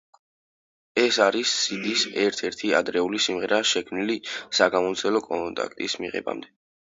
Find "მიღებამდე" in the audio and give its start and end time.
6.05-6.51